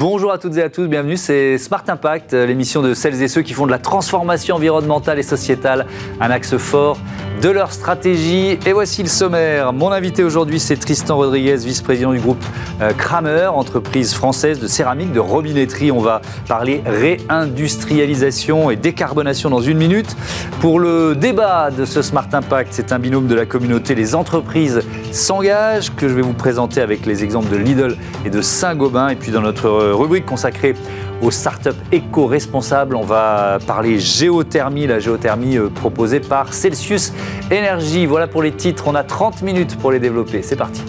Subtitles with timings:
[0.00, 3.42] Bonjour à toutes et à tous, bienvenue, c'est Smart Impact, l'émission de celles et ceux
[3.42, 5.84] qui font de la transformation environnementale et sociétale
[6.22, 6.96] un axe fort
[7.40, 8.58] de leur stratégie.
[8.66, 9.72] Et voici le sommaire.
[9.72, 12.42] Mon invité aujourd'hui, c'est Tristan Rodriguez, vice-président du groupe
[12.82, 15.90] euh, Kramer, entreprise française de céramique, de robinetterie.
[15.90, 20.16] On va parler réindustrialisation et décarbonation dans une minute.
[20.60, 24.82] Pour le débat de ce Smart Impact, c'est un binôme de la communauté Les entreprises
[25.12, 27.96] s'engagent que je vais vous présenter avec les exemples de Lidl
[28.26, 29.08] et de Saint-Gobain.
[29.08, 30.74] Et puis dans notre rubrique consacrée
[31.22, 32.96] aux startups éco-responsables.
[32.96, 37.12] On va parler géothermie, la géothermie euh, proposée par Celsius
[37.52, 38.06] Energy.
[38.06, 40.42] Voilà pour les titres, on a 30 minutes pour les développer.
[40.42, 40.82] C'est parti.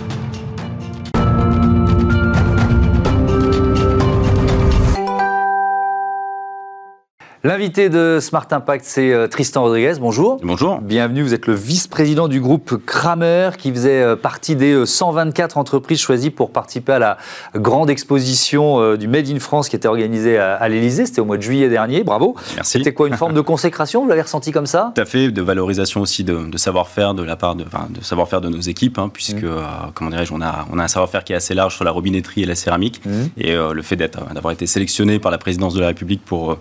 [7.43, 9.93] L'invité de Smart Impact, c'est euh, Tristan Rodriguez.
[9.99, 10.39] Bonjour.
[10.43, 10.79] Bonjour.
[10.79, 11.23] Bienvenue.
[11.23, 15.99] Vous êtes le vice-président du groupe Kramer, qui faisait euh, partie des 124 euh, entreprises
[15.99, 17.17] choisies pour participer à la
[17.55, 21.07] grande exposition du Made in France qui était organisée à l'Elysée.
[21.07, 22.03] C'était au mois de juillet dernier.
[22.03, 22.35] Bravo.
[22.55, 22.77] Merci.
[22.77, 24.03] C'était quoi Une forme de consécration?
[24.03, 24.91] Vous l'avez ressenti comme ça?
[24.93, 25.31] Tout à fait.
[25.31, 29.09] De valorisation aussi de, savoir-faire de la part de, de savoir-faire de nos équipes, hein,
[29.11, 29.91] puisque, mmh.
[29.95, 32.43] comment dirais-je, on a, on a un savoir-faire qui est assez large sur la robinetterie
[32.43, 33.01] et la céramique.
[33.03, 33.11] Mmh.
[33.37, 36.57] Et le fait d'avoir été sélectionné par la présidence de la République pour,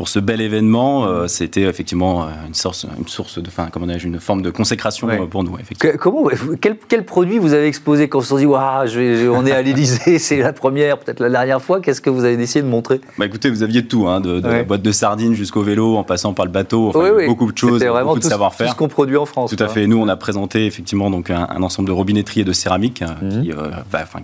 [0.00, 3.86] pour ce bel événement, euh, c'était effectivement euh, une source, une source de, enfin, comment
[3.86, 5.58] une forme de consécration euh, pour nous.
[5.98, 6.26] comment,
[6.58, 10.38] quel, quel, produit vous avez exposé quand on se dit, on est à l'Élysée, c'est
[10.38, 13.02] la première, peut-être la dernière fois Qu'est-ce que vous avez décidé de montrer?
[13.18, 16.32] Bah, Écoutez, vous aviez tout, hein, de, la boîte de sardines jusqu'au vélo, en passant
[16.32, 16.92] par le bateau,
[17.26, 18.68] beaucoup de choses, beaucoup de savoir-faire.
[18.68, 19.54] Tout ce qu'on produit en France.
[19.54, 19.86] Tout à fait.
[19.86, 23.42] Nous, on a présenté effectivement donc un, ensemble de robinetteries et de céramique mhm.
[23.42, 23.52] qui,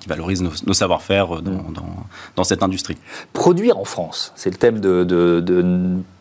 [0.01, 1.75] qui valorise nos, savoir-faire dans, mhm.
[1.75, 1.97] dans,
[2.35, 2.97] dans, cette industrie.
[3.35, 5.66] Produire en France, c'est le thème de, de, de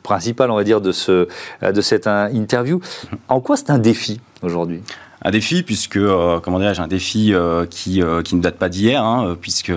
[0.04, 1.28] principal, on va dire, de, ce,
[1.62, 2.80] de cette interview.
[3.28, 4.82] En quoi c'est un défi aujourd'hui?
[5.28, 8.70] Un défi puisque euh, comment dirais-je un défi euh, qui euh, qui ne date pas
[8.70, 9.72] d'hier hein, puisque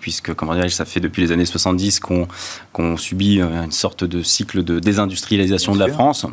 [0.00, 2.26] puisque comment dirais-je ça fait depuis les années 70 qu'on
[2.72, 6.26] qu'on subit une sorte de cycle de désindustrialisation de la France.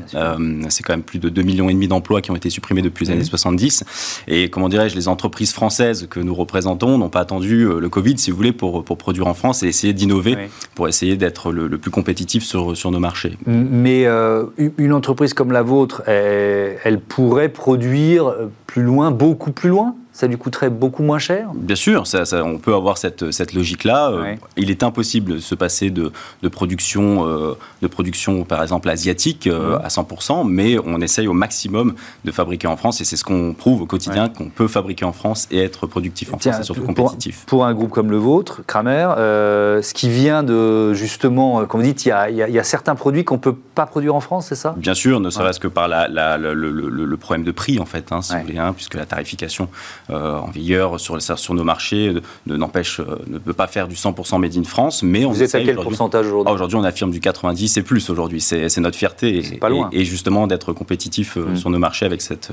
[0.70, 3.06] C'est quand même plus de 2 millions et demi d'emplois qui ont été supprimés depuis
[3.06, 3.84] les années 70
[4.28, 8.32] et comment dirais-je les entreprises françaises que nous représentons n'ont pas attendu le Covid si
[8.32, 10.38] vous voulez pour pour produire en France et essayer d'innover
[10.76, 13.38] pour essayer d'être le, plus compétitif sur sur nos marchés.
[13.46, 14.06] Mais
[14.78, 18.34] une entreprise comme la vôtre elle, elle pourrait produire
[18.66, 19.96] plus loin, beaucoup plus loin?
[20.18, 24.10] Ça lui coûterait beaucoup moins cher Bien sûr, ça, on peut avoir cette, cette logique-là.
[24.10, 26.12] Euh, il est impossible de se passer de,
[26.42, 31.34] de production, euh, de production, par exemple, asiatique euh, à 100%, mais on essaye au
[31.34, 31.94] maximum
[32.26, 35.14] de fabriquer en France et c'est ce qu'on prouve au quotidien, qu'on peut fabriquer en
[35.14, 37.44] France et être productif en France et surtout compétitif.
[37.46, 42.06] Pour, un groupe comme le vôtre, Kramer, ce qui vient de, justement, comme vous dites,
[42.06, 44.48] il y a, il y a certains produits qu'on ne peut pas produire en France,
[44.50, 44.74] c'est ça?
[44.78, 46.08] Bien sûr, ne serait-ce que par la,
[46.40, 49.70] le, le, problème de prix, en fait, hein, si vous voulez, hein, puisque la tarification
[50.10, 52.14] en vigueur sur, sur nos marchés
[52.46, 55.44] ne, n'empêche, euh, ne peut pas faire du 100% made in France, mais on Vous
[55.44, 58.42] êtes à quel pourcentage aujourd'hui ah, Aujourd'hui, on affirme du 90 et plus aujourd'hui.
[58.42, 59.44] C'est, notre fierté
[59.92, 61.56] et, justement d'être compétitif euh, mm.
[61.58, 62.52] sur nos marchés avec cette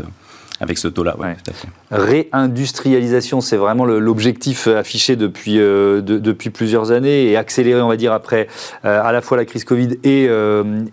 [0.60, 1.68] avec ce taux-là, ouais, tout à fait.
[1.90, 8.46] Réindustrialisation, c'est vraiment l'objectif affiché depuis, depuis plusieurs années et accéléré, on va dire, après
[8.84, 10.28] à la fois la crise Covid et,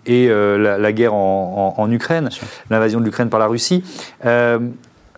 [0.06, 2.28] et la, guerre en, en Ukraine,
[2.70, 3.84] l'invasion de l'Ukraine par la Russie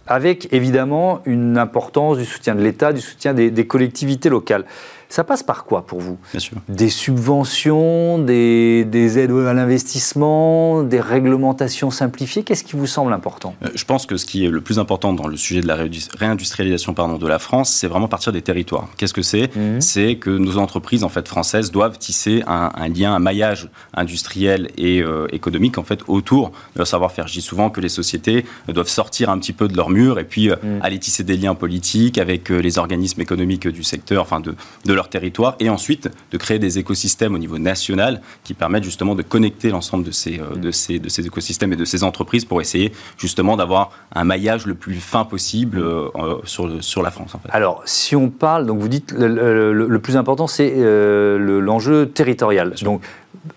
[0.07, 4.65] avec évidemment une importance du soutien de l'État, du soutien des, collectivités locales.
[5.09, 6.19] Ça passe par quoi pour vous?
[6.33, 6.57] Bien sûr.
[6.69, 12.43] Des subventions, des, aides à l'investissement, des réglementations simplifiées?
[12.43, 13.55] Qu'est-ce qui vous semble important?
[13.65, 15.77] Euh, Je pense que ce qui est le plus important dans le sujet de la
[16.19, 18.89] réindustrialisation pardon, de la France, c'est vraiment partir des territoires.
[18.97, 19.55] Qu'est-ce que c'est?
[19.55, 19.81] Mhm.
[19.81, 25.01] C'est que nos entreprises en fait, françaises doivent tisser un, lien, un maillage industriel et
[25.01, 27.29] euh, économique en fait, autour de leur savoir-faire.
[27.29, 30.25] Je dis souvent que les sociétés doivent sortir un petit peu de leur mur et
[30.25, 30.81] puis euh, mhm.
[30.83, 35.09] aller tisser des liens politiques avec les organismes économiques du secteur, enfin de, de leur
[35.09, 39.71] territoire et ensuite de créer des écosystèmes au niveau national qui permettent justement de connecter
[39.71, 42.93] l'ensemble de ces, euh, de, ces, de ces écosystèmes et de ces entreprises pour essayer
[43.19, 47.35] justement d'avoir un maillage le plus fin possible euh, euh, sur, sur la France.
[47.35, 47.49] En fait.
[47.51, 52.75] Alors, si on parle, donc vous dites le, le, plus important, c'est l'enjeu territorial.
[52.83, 53.03] Donc,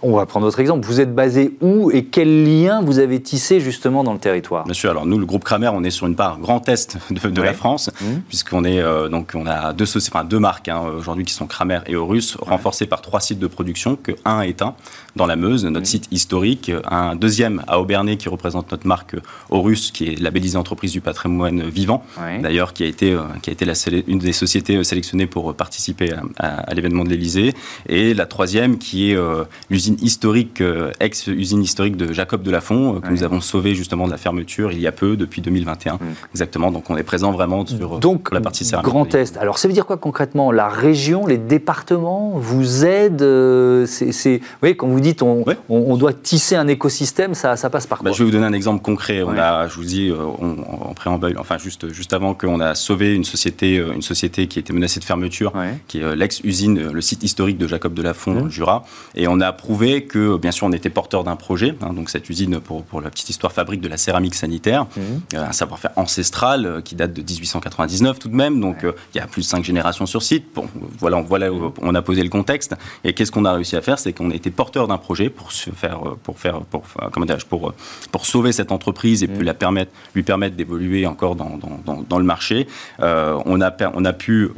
[0.02, 0.86] on va prendre votre exemple.
[0.86, 4.66] Vous êtes basé où et quel lien vous avez tissé justement dans le territoire?
[4.66, 4.92] Bien sûr.
[4.92, 7.90] Alors nous, le groupe Kramer, on est sur une part grand est de, la France,
[8.02, 8.06] mmh.
[8.28, 11.96] puisqu'on est donc on a deux, enfin, deux marques hein, aujourd'hui qui sont Kramer et
[11.96, 14.76] Horus, renforcés par trois sites de production, que un est un
[15.16, 19.16] dans la Meuse, notre site historique, un deuxième à Aubernay qui représente notre marque
[19.50, 22.04] Horus, qui est labellisée entreprise du patrimoine vivant,
[22.42, 23.74] d'ailleurs qui a été euh, qui a été la,
[24.08, 27.54] une des sociétés sélectionnées pour participer à, l'événement de l'Elysée,
[27.88, 29.44] et la troisième qui est euh,
[29.78, 30.64] l'usine historique,
[31.00, 34.80] ex-usine historique de Jacob de Lafont, que nous avons sauvé justement de la fermeture il
[34.80, 35.94] y a peu, depuis 2021.
[35.94, 36.00] Mmh.
[36.32, 36.72] Exactement.
[36.72, 38.90] Donc on est présent vraiment sur, Donc, la partie céramique.
[38.90, 39.38] Grand Est.
[39.38, 40.52] Alors ça veut dire quoi concrètement?
[40.52, 46.14] La région, les départements vous aident c'est, Vous voyez, quand vous dites on, on, doit
[46.14, 48.18] tisser un écosystème, ça, ça passe par bah, quoi?
[48.18, 49.22] Je vais vous donner un exemple concret.
[49.22, 53.26] On a, je vous dis en préambule, enfin juste, juste avant qu'on a sauvé une
[53.26, 55.54] société, une société qui était menacée de fermeture,
[55.88, 58.86] qui est l'ex-usine, le site historique de Jacob de Lafont dans le Jura.
[59.14, 61.76] Et on a prouvé que, bien sûr, on était porteur d'un projet.
[61.82, 65.00] Hein, donc cette usine, pour, pour, la petite histoire, fabrique de la céramique sanitaire, mmh.
[65.34, 68.62] euh, un savoir-faire ancestral euh, qui date de 1899 tout de même.
[68.62, 70.46] Donc euh, il y a plus de cinq générations sur site.
[70.56, 70.70] Bon,
[71.00, 71.50] voilà, voilà
[71.82, 72.76] on a posé le contexte.
[73.04, 74.00] Et qu'est-ce qu'on a réussi à faire?
[74.00, 77.74] C'est qu'on était porteur d'un projet pour se faire, pour faire, pour, comment pour,
[78.10, 79.34] pour sauver cette entreprise et mmh.
[79.34, 82.68] puis la permettre, lui permettre d'évoluer encore dans, dans, dans, le marché.
[83.00, 84.50] on, a, on a pu,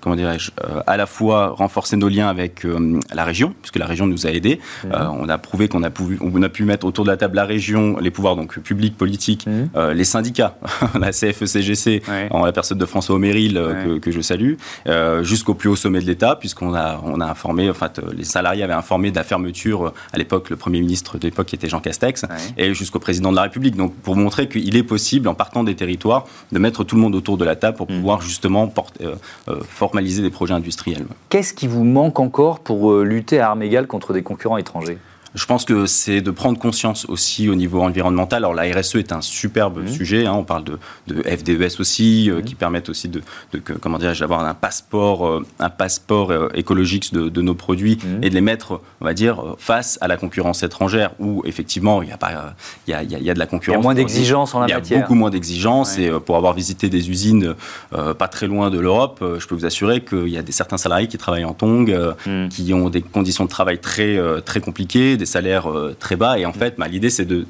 [0.00, 0.50] comment dirais-je,
[0.88, 2.66] à la fois renforcer nos liens avec
[3.12, 4.60] la région, puisque la région nous a aidés.
[4.84, 4.88] Mmh.
[4.92, 7.44] on a prouvé qu'on a, pu, on a pu mettre autour de la table la
[7.44, 9.90] région, les pouvoirs donc publics, politiques, mmh.
[9.92, 10.56] les syndicats,
[11.00, 14.54] la CFE-CGC, en la personne de François Oméril, euh, que, je salue,
[14.88, 18.62] euh, jusqu'au plus haut sommet de l'État, puisqu'on a, on a informé, enfin, les salariés
[18.62, 21.80] avaient informé de la fermeture, euh, à l'époque, le Premier ministre de l'époque était Jean
[21.80, 22.24] Castex,
[22.56, 23.76] et jusqu'au président de la République.
[23.76, 27.14] Donc, pour montrer qu'il est possible, en partant des territoires, de mettre tout le monde
[27.14, 27.94] autour de la table pour mmh.
[27.94, 28.72] pouvoir justement
[29.68, 31.06] formaliser des projets industriels.
[31.28, 34.98] Qu'est-ce qui vous manque encore pour lutter à armes égales contre des concurrents étrangers
[35.34, 38.38] je pense que c'est de prendre conscience aussi au niveau environnemental.
[38.38, 39.88] Alors la RSE est un superbe mmh.
[39.88, 40.26] sujet.
[40.26, 40.32] Hein.
[40.32, 42.42] on parle de, de FDES aussi, euh, mmh.
[42.42, 43.22] qui permettent aussi de,
[43.52, 48.24] de comment d'avoir un passeport, euh, un passeport euh, écologique de, de, nos produits mmh.
[48.24, 52.08] et de les mettre, on va dire, face à la concurrence étrangère, où effectivement il
[52.08, 52.54] y a pas,
[52.86, 53.76] il y a, il y a de la concurrence.
[53.76, 54.82] Il y a moins d'exigences en la matière.
[54.84, 57.54] Il y a beaucoup moins d'exigences et pour avoir visité des usines
[57.90, 61.08] pas très loin de l'Europe, je peux vous assurer qu'il y a des certains salariés
[61.08, 61.94] qui travaillent en tong,
[62.50, 66.38] qui ont des conditions de travail très très compliquées des salaires euh, très bas.
[66.38, 67.46] Et en fait, bah, l'idée, c'est de,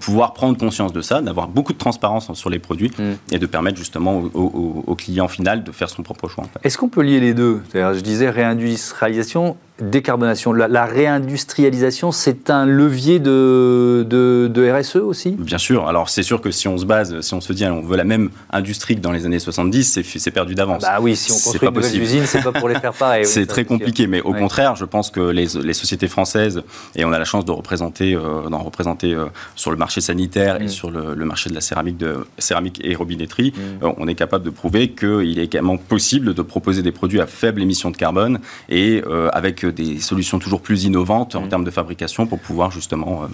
[0.00, 3.34] pouvoir prendre conscience de ça, d'avoir beaucoup de transparence sur les produits mm.
[3.34, 6.44] et de permettre justement au, client final de faire son propre choix.
[6.62, 7.60] Est-ce qu'on peut lier les deux?
[7.74, 10.52] Je disais réindustrialisation décarbonation.
[10.52, 15.32] La, réindustrialisation, c'est un levier de, de, RSE aussi?
[15.32, 15.88] Bien sûr.
[15.88, 18.04] Alors, c'est sûr que si on se base, si on se dit, on veut la
[18.04, 20.82] même industrie que dans les années 70, c'est perdu d'avance.
[20.82, 23.26] bah oui, si on construit de nouvelles usines, c'est pas pour les faire pareil.
[23.26, 26.62] c'est très compliqué, mais au contraire, je pense que les, les, sociétés françaises,
[26.96, 30.60] et on a la chance de représenter, euh, d'en représenter euh, sur le marché sanitaire
[30.60, 30.68] et mm.
[30.68, 33.84] sur le, marché de la céramique, de, céramique et robinetterie, mm.
[33.84, 37.26] euh, on est capable de prouver qu'il est également possible de proposer des produits à
[37.26, 41.48] faible émission de carbone et avec des solutions toujours plus innovantes en mm.
[41.48, 43.26] termes de fabrication pour pouvoir justement euh,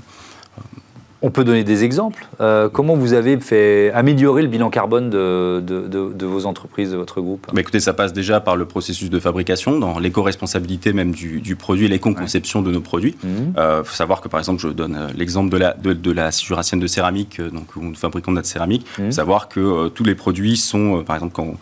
[1.23, 2.27] on peut donner des exemples.
[2.41, 7.21] Euh, comment vous avez fait améliorer le bilan carbone de, de, vos entreprises, de votre
[7.21, 11.57] groupe bah Écoutez, ça passe déjà par le processus de fabrication, dans l'éco-responsabilité même du,
[11.57, 13.17] produit, l'éco-conception de nos produits.
[13.25, 13.53] Il mhm.
[13.57, 16.87] euh, faut savoir que, par exemple, je donne euh, l'exemple de la, de, la de
[16.87, 18.87] céramique, donc, où nous fabriquons notre céramique.
[18.99, 21.55] Il faut savoir que tous les produits sont, par exemple, quand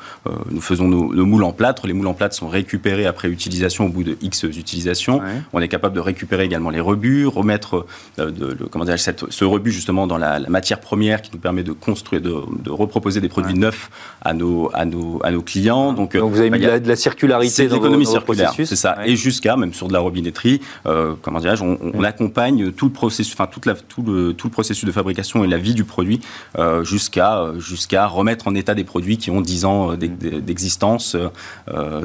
[0.50, 3.88] nous faisons nos, moules en plâtre, les moules en plâtre sont récupérés après utilisation au
[3.88, 5.20] bout de X utilisations.
[5.52, 7.86] On est capable de récupérer également les rebuts, remettre
[8.18, 11.72] de, comment dire, cette, ce rebut justement dans la, matière première qui nous permet de
[11.72, 13.90] construire, de, reproposer des produits neufs
[14.22, 15.92] à nos, à nos, à nos clients.
[15.92, 18.98] Donc, vous avez bah, mis de, la, circularité dans l'économie circulaire, c'est ça.
[19.04, 23.32] Et jusqu'à, même sur de la robinetterie, euh, comment dirais-je, on, accompagne tout le processus,
[23.32, 26.20] enfin toute la, tout, le, tout le processus de fabrication et la vie du produit
[26.58, 31.16] euh, jusqu'à jusqu'à remettre en état des produits qui ont 10 ans euh, d'existence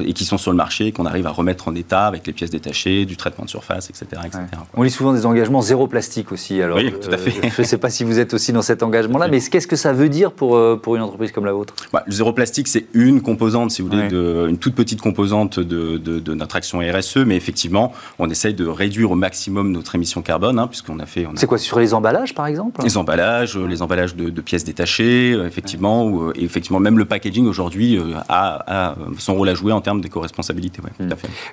[0.04, 2.50] et qui sont sur le marché, qu'on arrive à remettre en état avec les pièces
[2.50, 4.22] détachées, du traitement de surface, etc.
[4.24, 4.40] etc.
[4.74, 6.62] On lit souvent des engagements zéro plastique aussi.
[6.62, 7.29] Alors, oui, tout à fait.
[7.56, 9.92] Je ne sais pas si vous êtes aussi dans cet engagement-là, mais qu'est-ce que ça
[9.92, 11.74] veut dire pour, euh, pour une entreprise comme la vôtre?
[11.92, 15.60] Bah, Le zéro plastique, c'est une composante, si vous voulez, de, une toute petite composante
[15.60, 20.22] de, de, notre action RSE, mais effectivement, on essaye de réduire au maximum notre émission
[20.22, 21.26] carbone, hein, puisqu'on a fait...
[21.36, 22.82] C'est quoi, sur les emballages, par exemple?
[22.82, 27.46] Les emballages, les emballages de, pièces détachées, euh, effectivement, ou, et effectivement, même le packaging
[27.46, 30.80] aujourd'hui euh, a, son rôle à jouer en termes d'éco-responsabilité.
[30.82, 31.06] Ouais,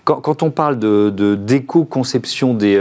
[0.03, 2.79] quand, quand, on parle d'éco-conception des,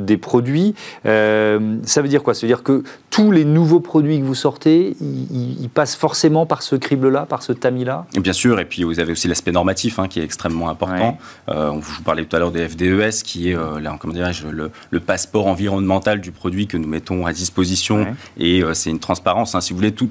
[0.00, 0.74] des produits,
[1.04, 2.34] ça veut dire quoi?
[2.38, 6.62] Ça veut dire que tous les nouveaux produits que vous sortez, ils, passent forcément par
[6.62, 8.06] ce crible-là, par ce tamis-là?
[8.20, 11.18] Bien sûr, et puis vous avez aussi l'aspect normatif hein, qui est extrêmement important.
[11.48, 15.00] Euh, je vous parlais tout à l'heure des FDES, qui est euh, comment le, le,
[15.00, 18.06] passeport environnemental du produit que nous mettons à disposition.
[18.38, 19.54] Et euh, c'est une transparence.
[19.54, 19.60] Hein.
[19.60, 20.08] si vous voulez, tout,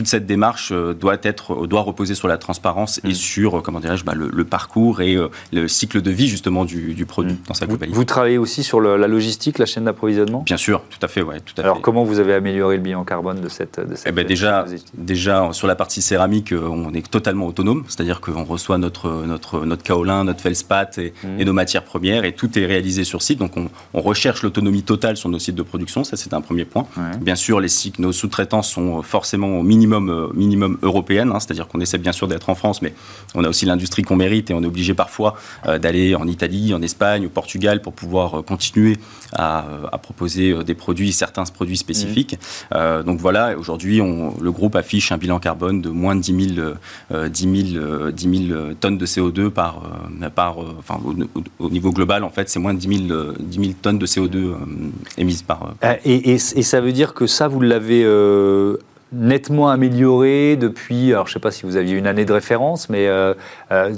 [0.00, 3.14] toute cette démarche doit être doit reposer sur la transparence et mm.
[3.14, 5.18] sur comment dirais-je bah, le, parcours et
[5.52, 7.38] le cycle de vie justement du, produit mm.
[7.46, 7.94] dans sa globalité.
[7.94, 10.40] Vous, travaillez aussi sur la logistique, la chaîne d'approvisionnement?
[10.40, 13.04] Bien sûr, tout à fait, ouais, tout à Alors comment vous avez amélioré le bilan
[13.04, 14.64] carbone de cette, de cette eh ben déjà,
[14.94, 19.82] déjà sur la partie céramique, on est totalement autonome, c'est-à-dire qu'on reçoit notre notre notre
[19.82, 21.40] kaolin, notre feldspath et, mm.
[21.40, 23.38] et, nos matières premières et tout est réalisé sur site.
[23.38, 26.64] Donc on, on recherche l'autonomie totale sur nos sites de production, ça c'est un premier
[26.64, 26.86] point.
[27.20, 31.68] Bien sûr, les cycles, nos sous-traitants sont forcément au minimum, euh, minimum européenne, hein, c'est-à-dire
[31.68, 32.92] qu'on essaie bien sûr d'être en France, mais
[33.34, 36.74] on a aussi l'industrie qu'on mérite et on est obligé parfois euh, d'aller en Italie,
[36.74, 38.96] en Espagne, au Portugal pour pouvoir euh, continuer
[39.32, 39.64] à,
[40.02, 42.36] proposer des produits, certains produits spécifiques.
[42.72, 43.02] Mmh.
[43.04, 47.72] donc voilà, aujourd'hui, le groupe affiche un bilan carbone de moins de 10 000, 10
[47.74, 49.82] 000, 10 000 tonnes de CO2 par,
[50.34, 50.98] par enfin,
[51.58, 54.54] au, niveau global, en fait, c'est moins de 10 000, 10 000 tonnes de CO2
[55.16, 55.74] émises par.
[56.04, 58.76] et, et, ça veut dire que ça, vous l'avez euh,
[59.12, 62.88] nettement amélioré depuis, alors je ne sais pas si vous aviez une année de référence,
[62.88, 63.34] mais euh,
[63.72, 63.94] euh,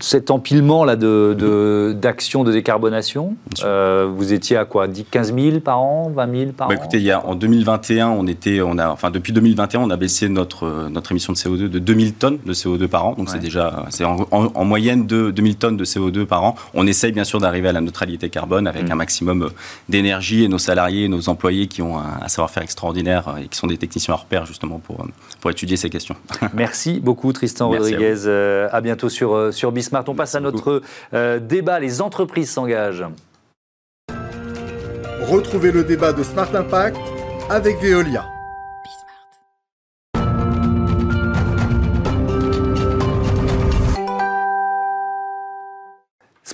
[0.00, 5.80] cet empilement là de, d'actions de, décarbonation, euh, vous étiez à quoi 15 000 par
[5.80, 6.78] an, 20 000 par bah, an?
[6.78, 9.96] Écoutez, il y a, en 2021, on était, on a, enfin depuis 2021, on a
[9.96, 13.14] baissé notre notre émission de CO2 de 2000 tonnes de CO2 par an.
[13.16, 16.54] Donc c'est déjà, c'est en, moyenne de 2000 tonnes de CO2 par an.
[16.74, 18.92] On essaye bien sûr d'arriver à la neutralité carbone avec mm.
[18.92, 19.50] un maximum
[19.88, 23.76] d'énergie et nos salariés, nos employés qui ont un, savoir-faire extraordinaire et qui sont des
[23.76, 25.06] techniciens hors pair justement pour
[25.40, 26.16] pour étudier ces questions.
[26.54, 28.26] Merci beaucoup Tristan Rodriguez.
[28.26, 30.04] À, euh, à bientôt sur euh, sur Bismart.
[30.08, 31.80] On passe à notre euh, débat.
[31.80, 33.04] Les entreprises s'engagent.
[35.22, 36.96] Retrouvez le débat de Smart Impact
[37.50, 38.33] avec Veolia.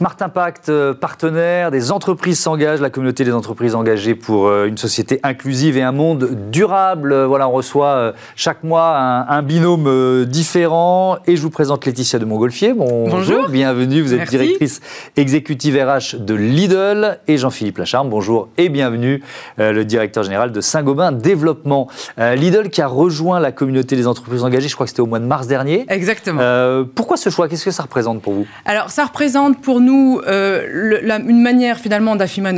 [0.00, 4.78] Smart Impact, euh, partenaire, des entreprises s'engagent, la communauté des entreprises engagées pour euh, une
[4.78, 7.12] société inclusive et un monde durable.
[7.12, 12.24] Euh, voilà, on reçoit chaque mois un, binôme différent et je vous présente Laetitia de
[12.24, 12.72] Montgolfier.
[12.72, 13.50] bonjour.
[13.50, 14.80] Bienvenue, vous êtes directrice
[15.18, 18.08] exécutive RH de Lidl et Jean-Philippe Lacharme.
[18.08, 19.22] Bonjour et bienvenue,
[19.58, 21.88] le directeur général de Saint-Gobain Développement.
[22.16, 25.18] Lidl qui a rejoint la communauté des entreprises engagées, je crois que c'était au mois
[25.18, 25.84] de mars dernier.
[25.88, 26.86] Exactement.
[26.94, 27.48] pourquoi ce choix?
[27.48, 28.46] Qu'est-ce que ça représente pour vous?
[28.64, 32.52] Alors, ça représente pour nous nous euh, une manière finalement d'affirmer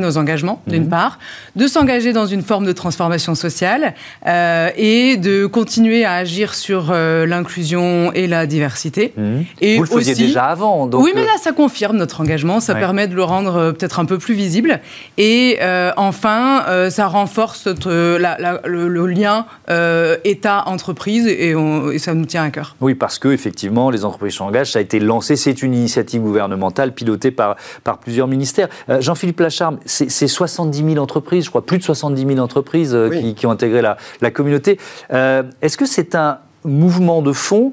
[0.00, 0.88] nos, engagements, d'une mhm.
[0.88, 1.18] part,
[1.54, 3.94] de s'engager dans une forme de transformation sociale
[4.26, 9.12] euh, et de continuer à agir sur euh, l'inclusion et la diversité.
[9.16, 9.44] Mhm.
[9.60, 10.86] Et Vous le faisiez déjà avant.
[10.86, 14.04] Donc oui, mais là, ça confirme notre engagement, ça permet de le rendre peut-être un
[14.04, 14.80] peu plus visible.
[15.18, 15.58] Et
[15.96, 19.46] enfin, ça renforce le, lien
[20.24, 22.76] État-entreprise et, et, ça nous tient à cœur.
[22.80, 26.75] Oui, parce que effectivement, les entreprises s'engagent, ça a été lancé, c'est une initiative gouvernementale
[26.92, 28.68] piloté par, par plusieurs ministères.
[28.88, 33.32] Euh, Jean-Philippe Lacharme, c'est 70 000 entreprises, je crois plus de 70 000 entreprises euh,
[33.32, 34.78] qui, ont intégré la, la communauté.
[35.12, 37.72] Euh, est-ce que c'est un mouvement de fond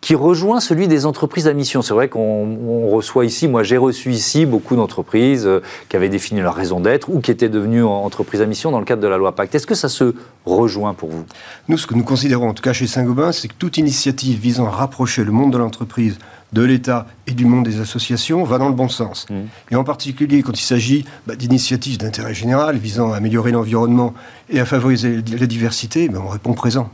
[0.00, 1.82] qui rejoint celui des entreprises à mission?
[1.82, 5.48] C'est vrai qu'on reçoit ici, moi j'ai reçu ici beaucoup d'entreprises
[5.88, 8.84] qui avaient défini leur raison d'être ou qui étaient devenues entreprises à mission dans le
[8.84, 9.56] cadre de la loi Pacte.
[9.56, 10.14] Est-ce que ça se
[10.46, 11.24] rejoint pour vous?
[11.66, 14.66] Nous, ce que nous considérons, en tout cas chez Saint-Gobain, c'est que toute initiative visant
[14.66, 16.18] à rapprocher le monde de l'entreprise
[16.52, 19.26] de l'État et du monde des associations va dans le bon sens.
[19.28, 19.34] Mmh.
[19.70, 24.14] Et en particulier quand il s'agit bah, d'initiatives d'intérêt général visant à améliorer l'environnement
[24.48, 26.90] et à favoriser la diversité, ben, on répond présent.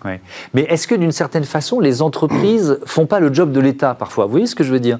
[0.54, 4.26] Mais est-ce que d'une certaine façon, les entreprises font pas le job de l'État parfois?
[4.26, 4.98] Vous voyez ce que je veux dire?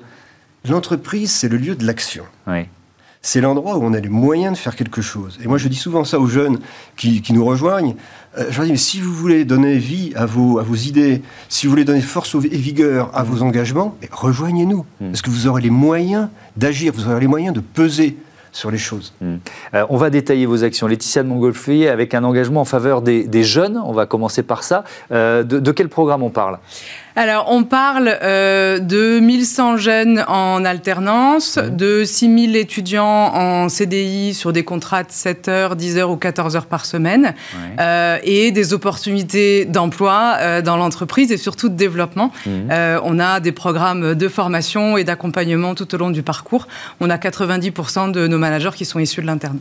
[0.69, 2.25] L'entreprise, c'est le lieu de l'action.
[3.25, 5.39] C'est l'endroit où on a les moyens de faire quelque chose.
[5.43, 6.59] Et moi, je dis souvent ça aux jeunes
[6.95, 7.97] qui, nous rejoignent.
[8.37, 11.23] Euh, je leur dis, mais si vous voulez donner vie à vos, à vos idées,
[11.49, 14.85] si vous voulez donner force et vigueur à vos engagements, rejoignez-nous.
[15.01, 15.07] Hmm.
[15.07, 16.29] Parce que vous aurez les moyens
[16.59, 18.19] d'agir, vous aurez les moyens de peser
[18.53, 19.15] sur les choses.
[19.23, 19.37] Hmm.
[19.73, 20.87] Euh, on va détailler vos actions.
[20.87, 24.85] Laetitia de Montgolfier, avec un engagement en faveur des, jeunes, on va commencer par ça.
[25.13, 26.59] Euh, de, quel programme on parle?
[27.17, 34.53] Alors, on parle euh, de 1100 jeunes en alternance, de 6000 étudiants en CDI sur
[34.53, 37.35] des contrats de 7 heures, 10 heures ou 14 heures par semaine,
[37.79, 42.33] euh, et des opportunités d'emploi euh, dans l'entreprise et surtout de développement.
[42.47, 42.71] Mhm.
[43.05, 46.67] on a des programmes de formation et d'accompagnement tout au long du parcours.
[47.01, 49.59] On a 90% de nos managers qui sont issus de l'interne.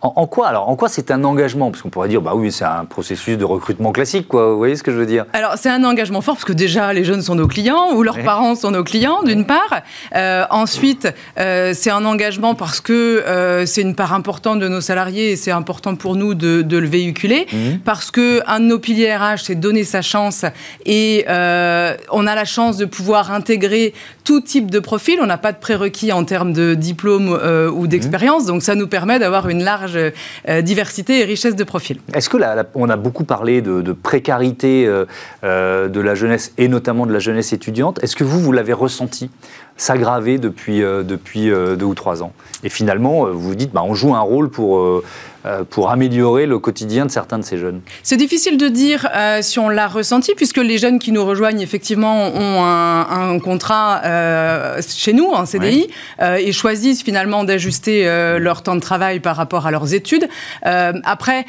[0.00, 1.70] En, quoi alors En quoi c'est un engagement?
[1.70, 4.50] Parce qu'on pourrait dire, bah oui, c'est un processus de recrutement classique, quoi.
[4.50, 5.26] Vous voyez ce que je veux dire?
[5.32, 8.22] Alors, c'est un engagement fort parce que déjà, les jeunes sont nos clients ou leurs
[8.22, 9.82] parents sont nos clients, d'une part.
[10.14, 11.06] Euh, ensuite,
[11.38, 15.36] euh, c'est un engagement parce que euh, c'est une part importante de nos salariés et
[15.36, 17.46] c'est important pour nous de, le véhiculer.
[17.52, 17.80] Mhm.
[17.84, 20.46] Parce que un de nos piliers RH, c'est donner sa chance
[20.86, 23.92] et on a la chance de pouvoir intégrer
[24.24, 25.18] tout type de profil.
[25.22, 28.88] On n'a pas de prérequis en termes de diplôme euh, ou d'expérience, donc ça nous
[28.88, 32.00] permet d'avoir une large euh, diversité et richesse de profils.
[32.14, 37.06] Est-ce que là, on a beaucoup parlé de, précarité euh, de la jeunesse et notamment
[37.06, 38.02] de la jeunesse étudiante.
[38.02, 39.30] Est-ce que vous, vous l'avez ressenti
[39.76, 44.14] s'aggraver depuis, depuis deux ou trois ans Et finalement, vous vous dites, bah, on joue
[44.14, 45.02] un rôle pour
[45.46, 49.42] euh, pour améliorer le quotidien de certains de ces jeunes C'est difficile de dire euh,
[49.42, 54.80] si on l'a ressenti, puisque les jeunes qui nous rejoignent, effectivement, ont un, contrat euh,
[54.88, 55.88] chez nous, en CDI,
[56.22, 58.04] et choisissent finalement d'ajuster
[58.38, 60.28] leur temps de travail par rapport à leurs études.
[60.62, 61.44] après,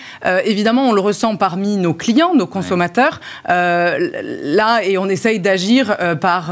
[0.45, 3.21] évidemment, on le ressent parmi nos clients, nos consommateurs.
[3.47, 6.47] là, et on essaye d'agir par...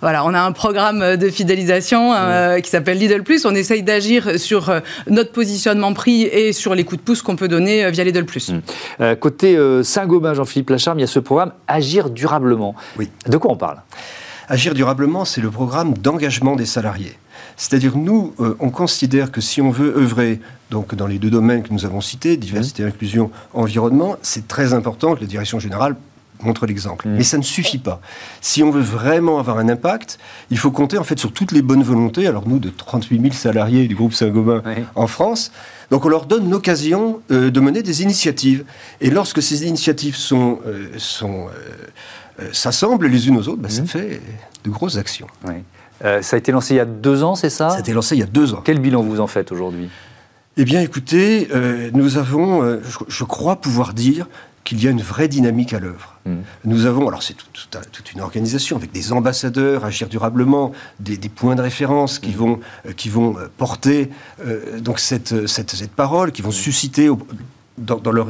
[0.00, 2.12] voilà, on a un programme de fidélisation
[2.62, 3.44] qui s'appelle Lidl Plus.
[3.44, 4.72] On essaye d'agir sur
[5.08, 8.12] notre positionnement prix et sur les coups de pouce qu'on peut donner euh, via les
[8.22, 8.50] Plus.
[8.50, 8.60] Mmh.
[9.00, 12.74] Euh, côté euh, Saint-Gobain, Jean-Philippe Lacharme, il y a ce programme Agir durablement.
[12.98, 13.10] Oui.
[13.26, 13.82] De quoi on parle?
[14.48, 17.18] Agir durablement, c'est le programme d'engagement des salariés.
[17.56, 21.72] C'est-à-dire, nous, on considère que si on veut œuvrer donc, dans les deux domaines que
[21.72, 22.88] nous avons cités, diversité, mmh.
[22.88, 25.96] inclusion, environnement, c'est très important que la direction générale
[26.42, 27.08] montre l'exemple.
[27.08, 27.16] Mm.
[27.16, 28.00] Mais ça ne suffit pas.
[28.40, 30.18] Si on veut vraiment avoir un impact,
[30.50, 32.26] il faut compter en fait sur toutes les bonnes volontés.
[32.26, 34.62] Alors nous, de 38 000 salariés du groupe Saint-Gobain
[34.94, 35.52] en France,
[35.90, 38.64] donc on leur donne l'occasion euh, de mener des initiatives.
[39.00, 41.46] Et lorsque ces initiatives sont, euh, sont
[42.40, 43.86] euh, s'assemblent les unes aux autres, bah, ça mm.
[43.86, 44.20] fait
[44.64, 45.28] de grosses actions.
[46.00, 47.70] ça a été lancé il y a deux ans, c'est ça?
[47.70, 48.62] Ça a été lancé il y a deux ans.
[48.64, 49.88] Quel bilan vous en faites aujourd'hui?
[50.58, 51.48] Eh bien, écoutez,
[51.92, 54.26] nous avons, je, crois pouvoir dire
[54.66, 56.18] qu'il y a une vraie dynamique à l'œuvre.
[56.26, 56.34] Mm.
[56.64, 57.36] Nous avons, alors c'est
[57.92, 62.36] toute une organisation avec des ambassadeurs, agir durablement, des, points de référence qui mm.
[62.36, 64.10] vont, euh, qui vont euh, porter
[64.44, 66.52] euh, donc cette, cette, cette, parole, qui vont mm.
[66.66, 67.08] susciter
[67.78, 68.28] dans, leur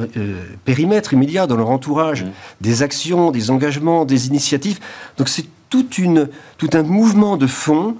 [0.63, 2.25] périmètre immédiat, dans leur entourage,
[2.61, 4.79] des actions, des engagements, des initiatives.
[5.17, 7.97] Donc c'est toute une, tout un mouvement de fond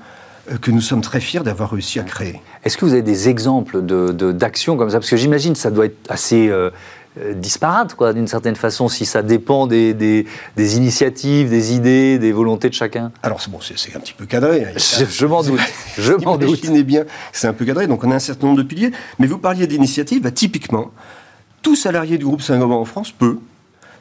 [0.61, 2.41] que nous sommes très fiers d'avoir réussi à créer.
[2.63, 4.99] Est-ce que vous avez des exemples d'actions de, comme ça?
[4.99, 6.69] Parce que j'imagine que ça doit être assez euh,
[7.35, 10.25] disparate, quoi, d'une certaine façon, si ça dépend des, des,
[10.77, 14.65] initiatives, des idées, des volontés de chacun Alors, bon, c'est un petit peu cadré.
[14.65, 14.73] Hein.
[14.77, 15.59] Je, m'en doute.
[15.97, 16.65] Je m'en doute.
[16.83, 18.91] bien c'est un peu cadré, donc on a un certain nombre de piliers.
[19.19, 20.91] Mais vous parliez d'initiatives, bah, typiquement,
[21.61, 23.39] tout salarié du groupe Saint-Gobain en France peut,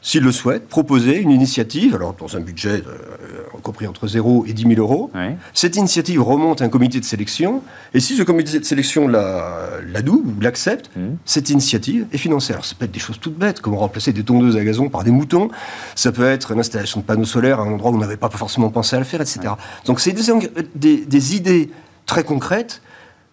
[0.06, 4.52] s'il le souhaite, proposer une initiative, alors dans un budget euh, compris entre 0 et
[4.52, 5.10] 10 000 euros.
[5.52, 7.60] Cette initiative remonte à un comité de sélection,
[7.92, 11.00] et si ce comité de sélection la, la ou l'accepte, mmh.
[11.25, 12.52] cette initiative est financée.
[12.52, 15.02] Alors ça peut être des choses toutes bêtes, comme remplacer des tondeuses à gazon par
[15.02, 15.48] des moutons,
[15.96, 18.31] ça peut être une installation de panneaux solaires à un endroit où on n'avait pas
[18.31, 19.54] forcément pensé à le faire, etc.
[19.87, 20.12] Donc c'est
[20.76, 21.68] des, des, idées
[22.07, 22.81] très concrètes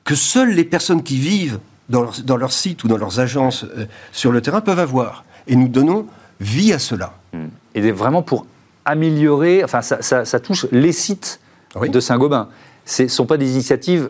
[0.05, 3.63] que seules les personnes qui vivent dans leur, dans leur site ou dans leurs agences
[3.77, 5.23] euh, sur le terrain peuvent avoir.
[5.45, 6.07] Et nous donnons
[6.43, 7.13] vie à cela.
[7.33, 7.45] Mmh.
[7.75, 8.45] Et vraiment pour
[8.85, 11.39] améliorer, enfin ça, touche les sites
[11.81, 12.49] de Saint-Gobain.
[12.85, 14.09] Ce ne sont pas des initiatives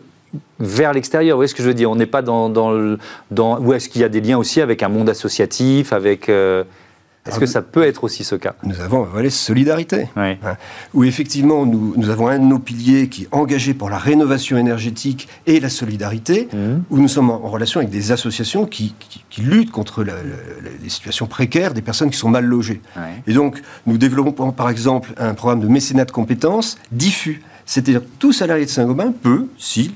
[0.58, 1.36] vers l'extérieur.
[1.36, 1.90] Vous voyez ce que je veux dire?
[1.90, 2.96] On n'est pas dans, dans,
[3.30, 6.28] dans Où est-ce qu'il y a des liens aussi avec un monde associatif, avec...
[6.28, 6.64] Euh,
[7.26, 10.36] est-ce que ça peut être aussi ce cas Nous avons un volet solidarité, hein,
[10.92, 14.58] où effectivement nous, nous, avons un de nos piliers qui est engagé pour la rénovation
[14.58, 16.56] énergétique et la solidarité, mmh.
[16.90, 18.94] où nous sommes en, relation avec des associations qui,
[19.30, 22.80] qui, luttent contre les situations précaires des personnes qui sont mal logées.
[23.26, 27.42] Et donc nous développons par exemple un programme de mécénat de compétences diffus.
[27.66, 29.92] C'est-à-dire tout salarié de Saint-Gobain peut, s'il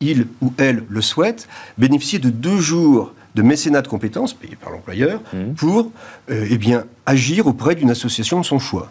[0.00, 4.70] il ou elle le souhaite, bénéficier de deux jours de mécénat de compétences payé par
[4.70, 5.54] l'employeur mmh.
[5.56, 5.90] pour
[6.30, 8.90] euh, eh bien, agir auprès d'une association de son choix.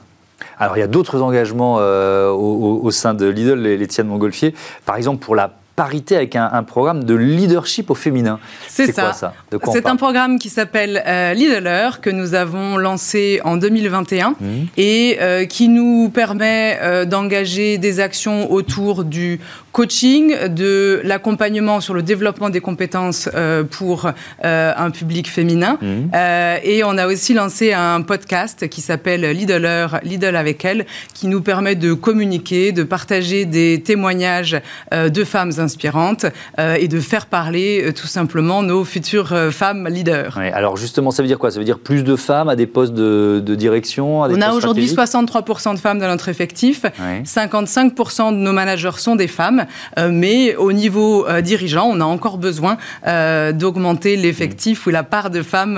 [0.60, 4.54] Alors il y a d'autres engagements euh, au, sein de Lidl, les, les de Montgolfier.
[4.86, 8.40] Par exemple pour la parité avec un, programme de leadership au féminin.
[8.68, 9.14] C'est ça.
[9.14, 9.34] ça?
[9.72, 14.36] C'est un programme qui s'appelle euh, Leader que nous avons lancé en 2021 mmh.
[14.78, 19.40] et euh, qui nous permet euh, d'engager des actions autour du
[19.74, 24.10] coaching, de l'accompagnement sur le développement des compétences euh, pour
[24.44, 25.78] un public féminin.
[25.82, 26.16] Mmh.
[26.64, 31.42] et on a aussi lancé un podcast qui s'appelle Lidler, Lidl avec elle, qui nous
[31.42, 36.26] permet de communiquer, de partager des témoignages de femmes inspirantes
[36.60, 40.38] euh, et de faire parler euh, tout simplement nos futures euh, femmes leaders.
[40.38, 41.52] alors justement, ça veut dire quoi?
[41.52, 45.74] Ça veut dire plus de femmes à des postes de, direction On a aujourd'hui 63%
[45.74, 46.86] de femmes dans notre effectif,
[47.26, 49.63] 55% de nos managers sont des femmes,
[49.98, 55.78] mais au niveau dirigeant, on a encore besoin d'augmenter l'effectif ou la part de femmes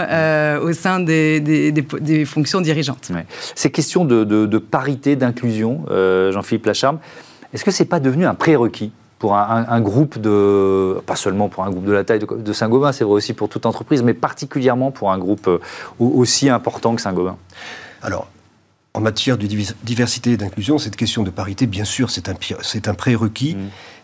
[0.61, 3.11] au sein des, des, fonctions dirigeantes.
[3.55, 5.85] Ces questions de, de parité, d'inclusion,
[6.31, 6.99] Jean-Philippe Lacharme,
[7.53, 11.63] est-ce que ce n'est pas devenu un prérequis pour un, groupe de, pas seulement pour
[11.63, 14.91] un groupe de la taille de, Saint-Gobain, c'est vrai aussi pour toute entreprise, mais particulièrement
[14.91, 15.59] pour un groupe euh,
[15.99, 17.37] aussi important que Saint-Gobain?
[18.03, 18.27] Alors,
[18.95, 19.45] en matière de
[19.83, 23.55] diversité et d'inclusion, cette question de parité, bien sûr, c'est un, c'est un prérequis.
[23.55, 23.59] Mm.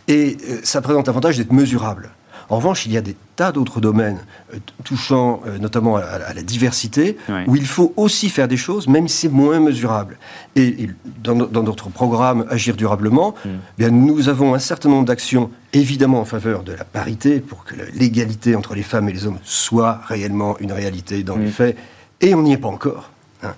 [0.09, 2.09] Et euh, ça présente l'avantage d'être mesurable.
[2.49, 4.19] En revanche, il y a des tas d'autres domaines
[4.53, 7.15] euh, touchant euh, notamment à, la diversité
[7.47, 10.17] où il faut aussi faire des choses, même si c'est moins mesurable.
[10.57, 10.89] Et,
[11.23, 13.49] dans, notre programme Agir durablement, mm.
[13.77, 17.75] bien, nous avons un certain nombre d'actions évidemment en faveur de la parité pour que
[17.93, 21.51] l'égalité entre les femmes et les hommes soit réellement une réalité dans les mm.
[21.51, 21.77] faits.
[22.19, 23.11] Et on n'y est pas encore.
[23.43, 23.53] Hein.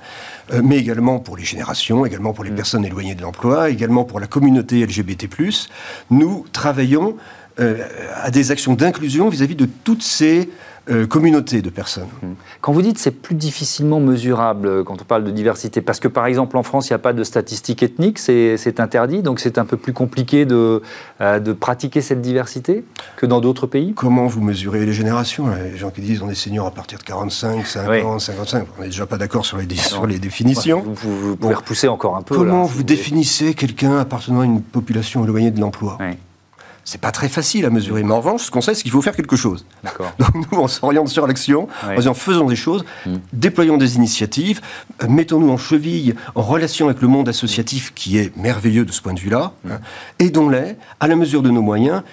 [0.51, 2.55] Euh, mais également pour les générations, également pour les mm.
[2.55, 5.27] personnes éloignées de l'emploi, également pour la communauté LGBT+.
[6.09, 7.15] Nous travaillons
[7.59, 10.49] euh, à des actions d'inclusion vis-à-vis de toutes ces
[10.89, 12.09] euh, communautés de personnes.
[12.21, 12.33] Mm.
[12.61, 16.25] Quand vous dites c'est plus difficilement mesurable quand on parle de diversité, parce que par
[16.25, 19.65] exemple en France il n'y a pas de statistiques ethniques, c'est interdit, donc c'est un
[19.65, 20.81] peu plus compliqué de,
[21.19, 23.93] de pratiquer cette diversité que dans d'autres pays?
[23.93, 25.47] Comment vous mesurez les générations?
[25.71, 28.87] Les gens qui disent on est senior à partir de 45, 50, 55, on n'est
[28.87, 30.83] déjà pas d'accord sur les, sur les définitions.
[30.85, 32.35] vous, pouvez repousser encore un peu.
[32.35, 35.97] Comment vous définissez quelqu'un appartenant à une population éloignée de l'emploi?
[36.85, 38.03] C'est pas très facile à mesurer.
[38.03, 39.65] Mais en revanche, ce qu'on sait, c'est qu'il faut faire quelque chose.
[40.19, 43.15] Donc nous, on s'oriente sur l'action en disant faisons des choses, hmm.
[43.31, 44.61] déployons des initiatives,
[45.01, 49.01] euh, mettons-nous en cheville, en relation avec le monde associatif qui est merveilleux de ce
[49.01, 49.79] point de vue-là, hein,
[50.19, 52.03] aidons-les à la mesure de nos moyens.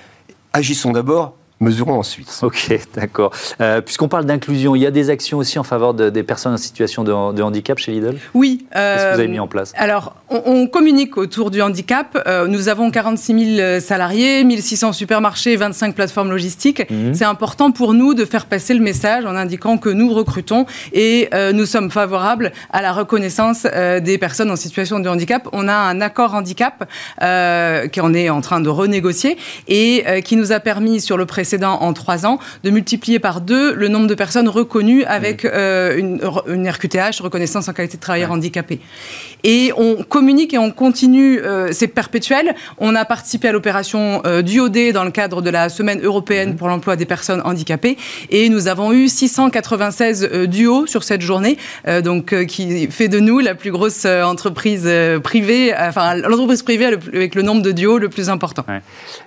[0.53, 2.29] Agissons d'abord mesurons ensuite.
[2.43, 3.33] Ok, d'accord.
[3.61, 6.59] Euh, puisqu'on parle d'inclusion, il y a des actions aussi en faveur des personnes en
[6.59, 8.17] situation de, handicap chez Lidl?
[8.35, 8.67] Oui.
[8.73, 9.73] Qu'est-ce que vous avez mis en place?
[9.77, 12.23] Alors, on, communique autour du handicap.
[12.27, 16.89] Euh, nous avons 46 000 salariés, 1600 supermarchés, 25 plateformes logistiques.
[16.91, 17.15] Mhm.
[17.15, 21.29] C'est important pour nous de faire passer le message en indiquant que nous recrutons et
[21.35, 25.49] euh, nous sommes favorables à la reconnaissance des personnes en situation de handicap.
[25.53, 29.37] On a un accord handicap qu'on est en train de renégocier
[29.69, 33.75] et qui nous a permis sur le précédent en trois ans, de multiplier par deux
[33.75, 38.81] le nombre de personnes reconnues avec euh, une, RQTH, reconnaissance en qualité de travailleur handicapé.
[39.45, 42.55] Et on communique et on continue, euh, c'est perpétuel.
[42.79, 46.57] On a participé à l'opération euh, DUOD dans le cadre de la Semaine européenne mmh.
[46.57, 47.97] pour l'emploi des personnes handicapées.
[48.31, 51.59] Et nous avons eu 696 euh, duos sur cette journée,
[52.05, 54.89] donc qui fait de nous la plus grosse entreprise
[55.23, 58.65] privée, enfin l'entreprise privée avec le nombre de duos le plus important.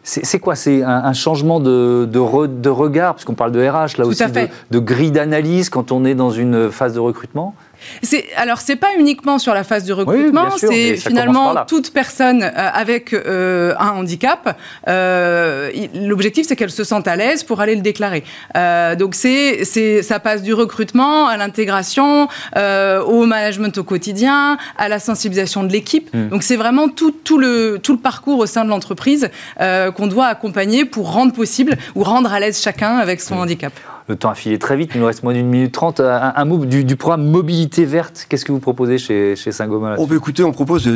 [0.04, 0.56] C'est quoi?
[0.56, 5.12] C'est un, changement de, de, regard, puisqu'on parle de RH, là aussi, de, de grille
[5.12, 7.56] d'analyse quand on est dans une phase de recrutement
[8.36, 13.14] alors, c'est pas uniquement sur la phase du recrutement, c'est finalement toute personne euh, avec
[13.14, 14.58] euh, un handicap.
[14.88, 18.24] Euh, l'objectif, c'est qu'elle se sente à l'aise pour aller le déclarer.
[18.98, 19.64] donc, c'est,
[20.04, 26.14] ça passe du recrutement à l'intégration, au management au quotidien, à la sensibilisation de l'équipe.
[26.14, 26.30] Hmm.
[26.30, 30.28] Donc, c'est vraiment tout, tout, le, tout le parcours au sein de l'entreprise qu'on doit
[30.28, 33.42] accompagner pour rendre possible ou rendre à l'aise chacun avec son hmm.
[33.42, 33.74] handicap
[34.08, 36.00] le temps a filé très vite, il nous reste moins d'une minute trente.
[36.00, 40.16] Un, mot du, programme Mobilité verte, qu'est-ce que vous proposez chez, chez Saint-Gobain oh, bah,
[40.16, 40.90] Écoutez, on propose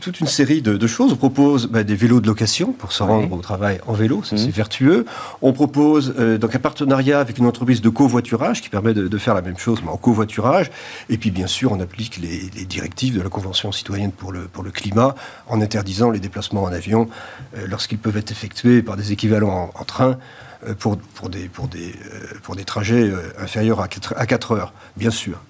[0.00, 1.12] toute une série de, choses.
[1.12, 4.36] On propose bah, des vélos de location pour se rendre au travail en vélo, ça
[4.36, 4.50] c'est mmh.
[4.50, 5.06] vertueux.
[5.42, 9.34] On propose euh, donc un partenariat avec une entreprise de covoiturage qui permet de, faire
[9.34, 10.70] la même chose, mais en covoiturage.
[11.08, 14.62] Et puis bien sûr, on applique les, directives de la Convention citoyenne pour le, pour
[14.62, 15.14] le climat
[15.48, 17.08] en interdisant les déplacements en avion
[17.56, 20.18] euh, lorsqu'ils peuvent être effectués par des équivalents en train.
[20.66, 24.26] Euh, pour, pour, des, pour, des, euh, pour des trajets euh, inférieurs à 4, à
[24.26, 25.40] 4 heures, bien sûr.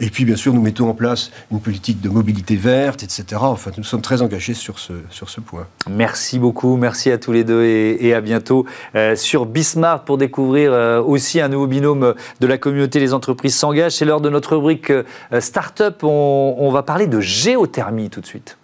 [0.00, 3.24] Et puis, bien sûr, nous mettons en place une politique de mobilité verte, etc.
[3.40, 5.66] Enfin, nous sommes très engagés sur ce, sur ce point.
[5.90, 6.76] Merci beaucoup.
[6.76, 8.64] Merci à tous les deux et, à bientôt
[9.16, 10.70] sur Bismarck pour découvrir
[11.04, 13.00] aussi un nouveau binôme de la communauté.
[13.00, 13.96] Les entreprises s'engagent.
[13.96, 14.92] C'est l'heure de notre rubrique
[15.40, 15.96] Startup.
[16.04, 18.57] On, on va parler de géothermie tout de suite.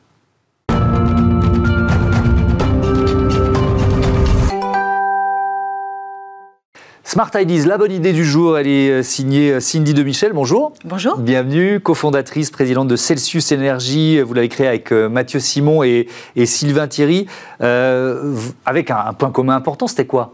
[7.06, 10.32] Smart Ideas, la bonne idée du jour, elle est euh, signée euh, Cindy de Michel.
[10.32, 10.72] Bonjour.
[10.86, 11.18] Bonjour.
[11.18, 14.22] Bienvenue, cofondatrice, présidente de Celsius Énergie.
[14.22, 16.08] Vous l'avez créée avec euh, Mathieu Simon et,
[16.46, 17.26] Sylvain Thierry.
[17.60, 20.32] avec un point commun important, c'était quoi?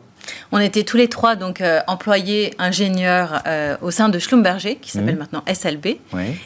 [0.53, 4.91] On était tous les trois donc euh, employés ingénieurs euh, au sein de Schlumberger, qui
[4.91, 5.21] s'appelle mhm.
[5.21, 5.99] maintenant SLB.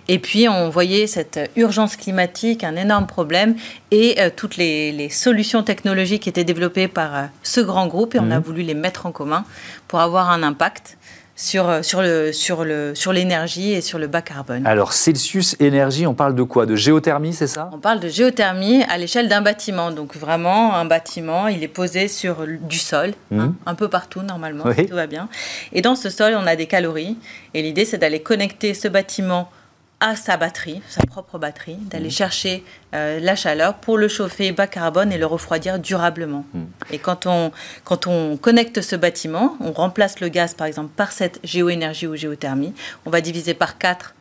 [0.08, 3.56] Et puis on voyait cette urgence climatique, un énorme problème,
[3.90, 8.30] et euh, toutes les, solutions technologiques qui étaient développées par ce grand groupe, et on
[8.30, 8.44] a mhm.
[8.44, 9.44] voulu les mettre en commun
[9.88, 10.96] pour avoir un impact
[11.36, 14.66] sur, euh, sur, le, sur, le, sur l'énergie et sur le bas carbone.
[14.66, 16.66] Alors, Celsius Énergie, on parle de quoi?
[16.66, 17.70] De géothermie, c'est ça?
[17.72, 19.90] On parle de géothermie à l'échelle d'un bâtiment.
[19.90, 23.54] Donc, vraiment, un bâtiment, il est posé sur du sol, hein, mmh.
[23.66, 25.28] un peu partout, normalement, tout va bien.
[25.72, 27.16] Et dans ce sol, on a des calories.
[27.54, 29.50] Et l'idée, c'est d'aller connecter ce bâtiment
[30.00, 32.10] à sa batterie, sa propre batterie, d'aller mmh.
[32.10, 36.44] chercher euh, la chaleur pour le chauffer bas carbone et le refroidir durablement.
[36.52, 36.62] Mmh.
[36.92, 37.52] Et quand on,
[37.84, 42.16] quand on connecte ce bâtiment, on remplace le gaz par exemple par cette géoénergie ou
[42.16, 42.74] géothermie,
[43.06, 44.14] on va diviser par 4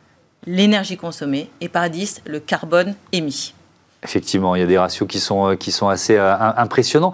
[0.46, 3.54] l'énergie consommée et par 10 le carbone émis.
[4.04, 7.12] Effectivement, il y a des ratios qui sont, euh, qui sont assez euh, impressionnants.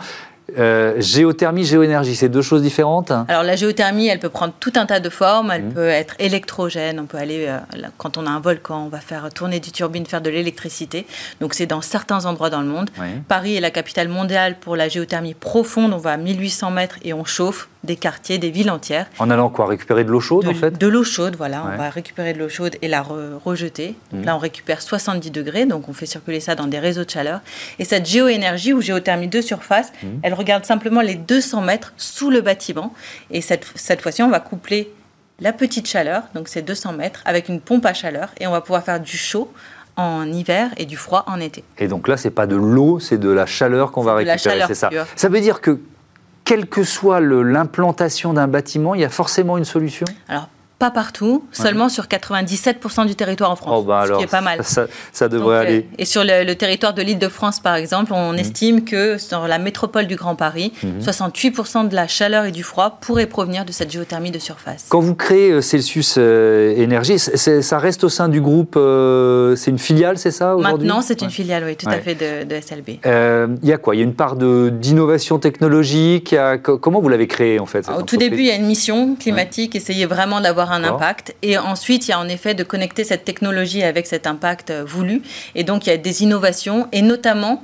[0.58, 4.86] Euh, géothermie, géoénergie, c'est deux choses différentes Alors la géothermie, elle peut prendre tout un
[4.86, 5.50] tas de formes.
[5.50, 5.74] Elle mmh.
[5.74, 7.00] peut être électrogène.
[7.00, 7.48] On peut aller,
[7.98, 11.06] quand on a un volcan, on va faire tourner des turbines, faire de l'électricité.
[11.40, 12.90] Donc c'est dans certains endroits dans le monde.
[13.28, 15.92] Paris est la capitale mondiale pour la géothermie profonde.
[15.92, 19.06] On va à 1800 mètres et on chauffe des quartiers, des villes entières.
[19.18, 20.78] En allant quoi Récupérer de l'eau chaude en fait?
[20.78, 21.64] De l'eau chaude, voilà.
[21.72, 23.94] On va récupérer de l'eau chaude et la rejeter.
[24.12, 24.24] Mmh.
[24.24, 27.40] Là, on récupère 70 degrés, donc on fait circuler ça dans des réseaux de chaleur.
[27.78, 30.06] Et cette géoénergie ou géothermie de surface, mmh.
[30.22, 32.92] elle regarde simplement les 200 mètres sous le bâtiment.
[33.31, 34.92] Et cette, cette fois-ci, on va coupler
[35.40, 38.61] la petite chaleur, donc c'est 200 mètres, avec une pompe à chaleur et on va
[38.61, 39.50] pouvoir faire du chaud
[39.96, 41.64] en hiver et du froid en été.
[41.79, 44.74] Et donc là, c'est pas de l'eau, c'est de la chaleur qu'on va récupérer, c'est
[44.74, 44.90] ça.
[45.16, 45.81] Ça veut dire que
[46.44, 50.07] quelle que soit l'implantation d'un bâtiment, il y a forcément une solution?
[50.29, 50.48] Alors,
[50.80, 54.40] pas partout, seulement sur 97% du territoire en France, oh bah ce qui est pas
[54.40, 54.60] mal.
[54.64, 55.88] Ça, devrait euh, aller.
[55.98, 58.38] et sur le, territoire de l'île de France, par exemple, on mmh.
[58.38, 61.88] estime que dans la métropole du Grand Paris, 68% mmh.
[61.90, 64.86] de la chaleur et du froid pourraient provenir de cette géothermie de surface.
[64.88, 68.78] Quand vous créez euh, Celsius euh, Énergie, ça reste au sein du groupe,
[69.56, 73.00] c'est une filiale, c'est ça Maintenant, c'est une filiale, oui, tout à fait, de, SLB.
[73.62, 73.94] Il y a quoi?
[73.94, 76.34] Il y a une part d'innovation technologique?
[76.62, 79.76] Comment vous l'avez créé, en fait Au tout début, il y a une mission climatique,
[79.76, 81.35] essayer vraiment d'avoir un impact.
[81.42, 84.85] Et ensuite, il y a en effet de connecter cette technologie avec cet impact euh,
[84.85, 85.22] voulu.
[85.54, 86.88] Et donc, il y a des innovations.
[86.92, 87.62] Et notamment,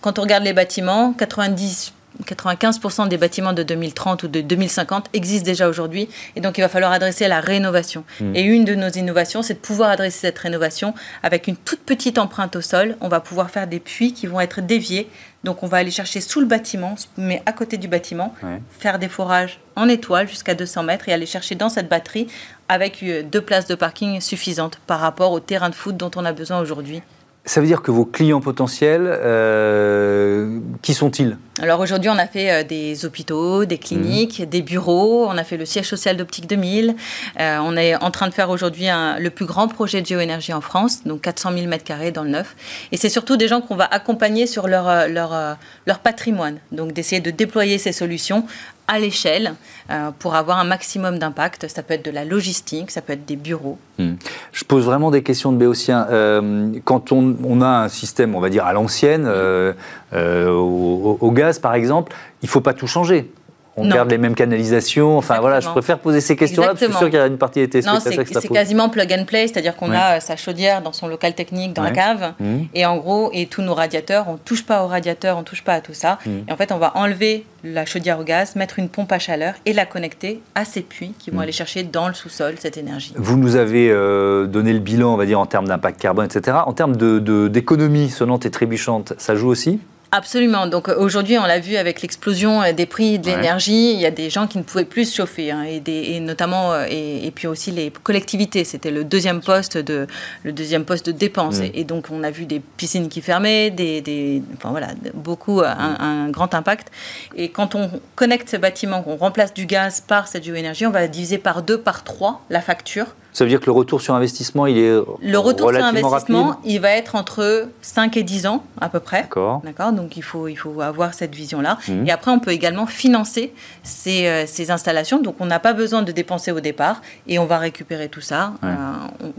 [0.00, 1.92] quand on regarde les bâtiments, 90
[2.24, 6.08] 95% des bâtiments de 2030 ou de 2050 existent déjà aujourd'hui.
[6.36, 8.04] Et donc, il va falloir adresser la rénovation.
[8.20, 8.34] Hmm.
[8.34, 12.18] Et une de nos innovations, c'est de pouvoir adresser cette rénovation avec une toute petite
[12.18, 12.96] empreinte au sol.
[13.00, 15.08] On va pouvoir faire des puits qui vont être déviés.
[15.44, 18.34] Donc, on va aller chercher sous le bâtiment, mais à côté du bâtiment,
[18.78, 22.28] faire des forages en étoile jusqu'à 200 mètres et aller chercher dans cette batterie
[22.68, 26.24] avec euh, deux places de parking suffisantes par rapport au terrain de foot dont on
[26.24, 27.02] a besoin aujourd'hui.
[27.44, 31.36] Ça veut dire que vos clients potentiels, euh, qui sont-ils?
[31.60, 34.46] Alors aujourd'hui, on a fait euh, des hôpitaux, des cliniques, mhm.
[34.46, 36.94] des bureaux, on a fait le siège social d'Optique 2000.
[37.40, 38.86] Euh, on est en train de faire aujourd'hui
[39.18, 42.54] le plus grand projet de géoénergie en France, donc 400 000 m2 dans le neuf.
[42.92, 47.20] Et c'est surtout des gens qu'on va accompagner sur leur, leur, leur patrimoine, donc d'essayer
[47.20, 48.46] de déployer ces solutions
[48.92, 49.54] à l'échelle
[49.90, 51.66] euh, pour avoir un maximum d'impact.
[51.68, 53.78] Ça peut être de la logistique, ça peut être des bureaux.
[53.98, 54.14] Hmm.
[54.52, 56.06] Je pose vraiment des questions de béotien.
[56.10, 59.72] Euh, quand on, a un système, on va dire, à l'ancienne, euh,
[60.12, 63.30] au, gaz par exemple, il ne faut pas tout changer
[63.76, 65.16] on garde les mêmes canalisations.
[65.16, 67.26] Enfin voilà, je préfère poser ces questions-là parce que je suis sûr qu'il y a
[67.26, 70.92] une partie des Non, c'est quasiment plug and play, c'est-à-dire qu'on a sa chaudière dans
[70.92, 72.56] son local technique, dans la cave, mmh.
[72.74, 75.74] et en gros, et tous nos radiateurs, on touche pas aux radiateurs, on touche pas
[75.74, 76.18] à tout ça.
[76.24, 76.30] Mmh.
[76.48, 79.54] Et en fait, on va enlever la chaudière au gaz, mettre une pompe à chaleur
[79.66, 81.42] et la connecter à ces puits qui vont mmh.
[81.42, 83.14] aller chercher dans le sous-sol cette énergie.
[83.16, 86.58] Vous nous avez euh, donné le bilan, on va dire, en termes d'impact carbone, etc.
[86.66, 89.80] En termes d'économie de, sonnante et trébuchante, ça joue aussi?
[90.14, 90.66] Absolument.
[90.66, 94.04] Donc euh, aujourd'hui, on l'a vu avec l'explosion euh, des prix de l'énergie, il y
[94.04, 97.32] a des gens qui ne pouvaient plus se chauffer, hein, et, des, notamment euh, et,
[97.34, 98.64] puis aussi les collectivités.
[98.64, 100.06] C'était le deuxième poste de
[100.42, 101.60] le deuxième poste de dépense.
[101.60, 101.70] Mm.
[101.72, 106.28] Et, donc on a vu des piscines qui fermaient, des, enfin voilà, beaucoup un, un,
[106.28, 106.88] grand impact.
[107.34, 111.08] Et quand on connecte ce bâtiment, qu'on remplace du gaz par cette géoénergie, on va
[111.08, 114.66] diviser par deux, par trois la facture ça veut dire que le retour sur investissement,
[114.66, 114.90] il est
[115.22, 119.22] Le retour sur investissement, il va être entre 5 et 10 ans à peu près.
[119.22, 119.62] D'accord.
[119.64, 119.92] D'accord.
[119.92, 121.78] Donc il faut, il faut avoir cette vision-là.
[121.88, 122.06] Mmh.
[122.06, 125.20] Et après, on peut également financer ces, euh, ces installations.
[125.20, 128.54] Donc on n'a pas besoin de dépenser au départ et on va récupérer tout ça
[128.64, 128.76] euh,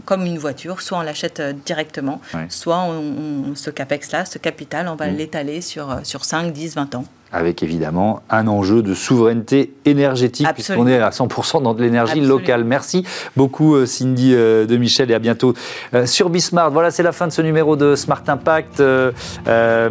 [0.04, 0.80] comme une voiture.
[0.80, 5.16] Soit on l'achète euh, directement, soit on, ce CAPEX-là, ce capital, on va mmh.
[5.16, 7.04] l'étaler sur, sur 5, 10, 20 ans
[7.34, 12.64] avec évidemment un enjeu de souveraineté énergétique, puisqu'on est à 100% dans de l'énergie locale.
[12.64, 13.04] Merci
[13.36, 15.52] beaucoup euh, Cindy euh, de Michel et à bientôt
[15.94, 16.70] euh, sur Bismart.
[16.70, 18.82] Voilà, c'est la fin de ce numéro de Smart Impact.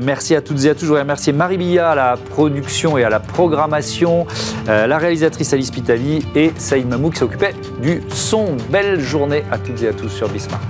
[0.01, 0.81] merci à toutes et à tous.
[0.81, 4.25] Je voudrais remercier Marie Billa à la production et à la programmation,
[4.67, 8.55] la réalisatrice Alice Pitali et Saïd Mamou qui s'occupait du son.
[8.71, 10.61] Belle journée à toutes et à tous sur Bismart.